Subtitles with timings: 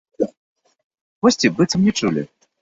[1.27, 2.27] Госці быццам не чулі.